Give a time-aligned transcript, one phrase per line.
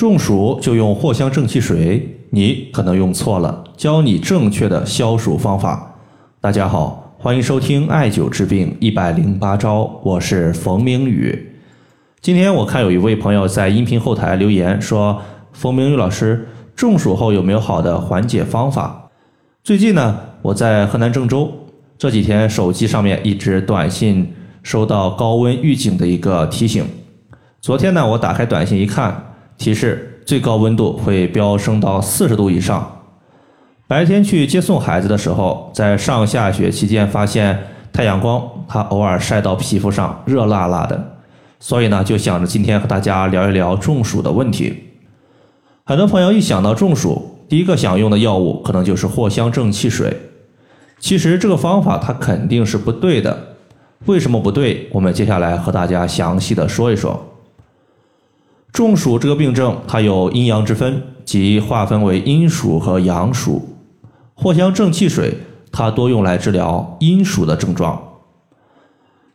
[0.00, 3.64] 中暑就用藿香正气水，你可能用错了。
[3.76, 5.94] 教你正确的消暑方法。
[6.40, 11.52] 大家好，欢迎收听艾灸治病一百零八招，我是冯明宇。
[12.22, 15.20] 今天我看有一位朋友在音频后台留言说
[15.52, 19.10] ：“冯明宇老师，中暑后有没有好的缓解方法？”
[19.62, 21.52] 最近呢，我在河南郑州，
[21.98, 24.32] 这几天手机上面一直短信
[24.62, 26.86] 收到高温预警的一个提醒。
[27.60, 29.26] 昨天呢，我打开短信一看。
[29.60, 33.02] 提示最高温度会飙升到四十度以上。
[33.86, 37.58] 白天去接送孩子的时候，在上下学期间发现
[37.92, 41.18] 太阳光它偶尔晒到皮肤上热辣辣的，
[41.58, 44.84] 所以呢就想着今天和大家聊一聊中暑的问题。
[45.84, 50.16] 很多朋友一想到中暑，第一个想用的药物可能就是藿香正气水。
[50.98, 53.56] 其实这个方法它肯定是不对的。
[54.06, 54.88] 为什么不对？
[54.92, 57.26] 我们接下来和大家详细的说一说。
[58.72, 63.68] 中暑这个病症，它有阴阳之分，即划分为阴暑和阳暑。
[64.36, 65.34] 藿香正气水，
[65.72, 68.00] 它多用来治疗阴暑的症状。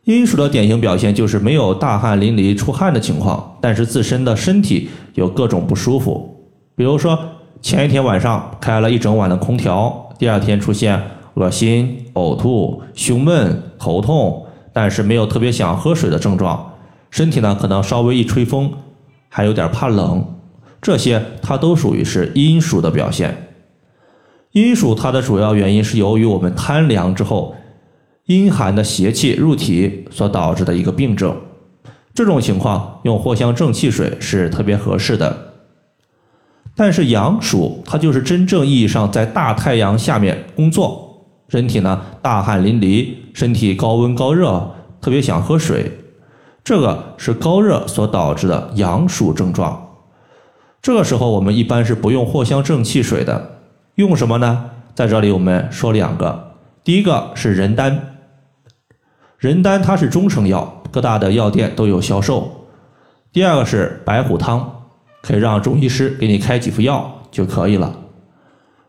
[0.04, 7.18] 阴暑的典型表现就是没有大汗淋漓出汗的情况，但是自身的身体有各种不舒服，比如说
[7.60, 11.02] 前一天晚上开了一整晚的空调，第二天出现
[11.34, 16.72] 恶心、呕吐、胸闷、头痛，但是没有特别想喝水的症状，
[17.10, 18.72] 身体呢可能稍微一吹风。
[19.36, 20.24] 还有点怕冷，
[20.80, 23.48] 这些它都属于是阴暑的表现。
[24.52, 27.54] 阴暑它的主要原因是由于我们贪凉之后，
[28.24, 31.36] 阴寒的邪气入体所导致的一个病症。
[32.14, 35.52] 这种情况用藿香正气水是特别合适的。
[36.74, 45.92] 但是阳暑它就是真正意义上在大太阳下面工作，人体呢大汗淋漓，身体高温高热，特别想喝水。
[46.66, 50.00] 这个是高热所导致的阳暑症状，
[50.82, 53.60] 这个时候我们一般是不用藿香正气水的，
[53.94, 54.70] 用什么呢？
[54.92, 58.16] 在这里我们说两个，第一个是人丹，
[59.38, 62.66] 人丹它是中成药，各大的药店都有销售。
[63.32, 64.88] 第二个是白虎汤，
[65.22, 67.96] 可以让中医师给你开几副药就可以了。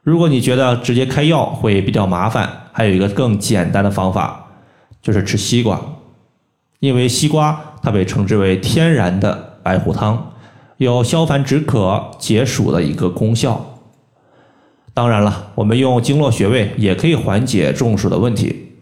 [0.02, 4.48] 如果你觉得直接开药会比较麻烦，还有一个更简单的方法，
[5.00, 5.80] 就是吃西瓜。
[6.80, 10.34] 因为西瓜它被称之为天然的白虎汤，
[10.76, 13.80] 有消烦止渴、解暑的一个功效。
[14.94, 18.74] 当然了，我们用经络穴位也可以缓解中暑的问题，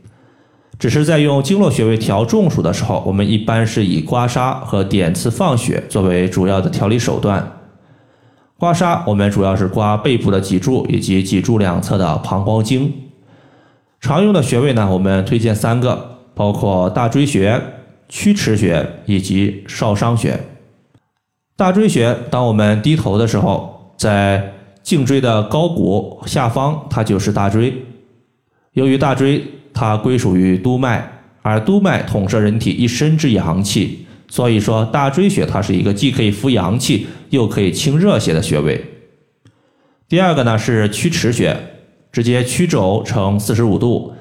[0.80, 7.60] 只是在用经络穴位调中暑的时候，我们一般是以刮痧和点刺放血作为主要的调理手段。
[8.58, 12.92] 刮痧我们主要是刮背部的脊柱以及脊柱两侧的膀胱经。
[14.02, 17.62] 常用的穴位呢，我们推荐三个，包括大椎穴。
[18.08, 20.40] 曲池穴以及少商穴。
[21.56, 27.74] 大椎穴，当我们低头的时候，在颈椎的高骨下方，它就是大椎。
[28.74, 29.44] 由于大椎
[29.74, 31.10] 它归属于督脉，
[31.42, 38.84] 而督脉统摄人体一身之阳气，所以说大椎穴它是一个既可以扶阳气，又可以清热血的穴位。
[40.10, 41.58] 第二个呢是曲池穴，
[42.12, 44.14] 直接曲肘成四十五度，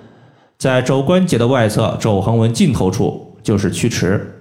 [0.56, 3.34] 在肘关节的外侧肘横纹尽头处。
[3.44, 4.41] 就是曲池，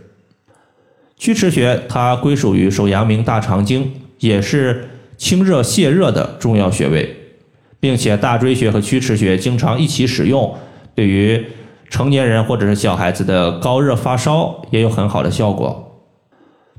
[1.18, 7.16] 曲池穴它归属于手阳明大肠经，也是清热泻热的重要穴位，
[7.80, 10.58] 并且大椎穴和曲池穴经常一起使用，
[10.96, 11.46] 对于
[11.90, 16.02] 成年人或者是小孩子的高热发烧也有很好的效果。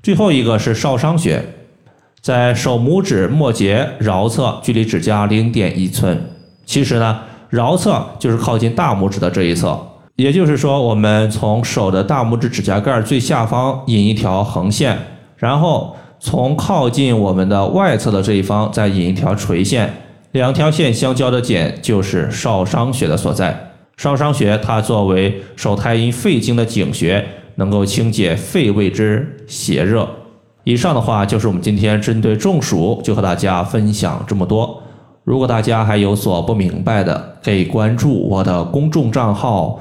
[0.02, 1.44] 最后一个是少商穴，
[2.20, 6.30] 在手拇指末节桡侧，距离指甲零点一寸。
[6.64, 7.20] 其实呢，
[7.50, 9.93] 桡侧就是靠近大拇指的这一侧。
[10.16, 14.96] 也就是说，我们从手的大拇指指甲盖最下方引一条横线，
[15.36, 19.92] 然后从靠近我们的外侧的这一方再引一条垂线，
[20.30, 23.72] 两条线相交的点就是少商穴的所在。
[23.96, 27.26] 少商穴它作为手太阴肺经的井穴，
[27.56, 30.08] 能够清解肺胃之邪热。
[30.62, 34.80] 以上的话就是我们今天针对中暑就和大家分享这么多。
[35.24, 39.80] 如果大家还有所不明白的，可以关注我的公众账号。